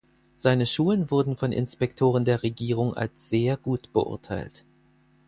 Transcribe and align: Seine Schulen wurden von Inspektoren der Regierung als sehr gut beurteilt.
Seine 0.33 0.65
Schulen 0.65 1.11
wurden 1.11 1.37
von 1.37 1.51
Inspektoren 1.51 2.25
der 2.25 2.41
Regierung 2.41 2.95
als 2.95 3.29
sehr 3.29 3.55
gut 3.55 3.93
beurteilt. 3.93 4.65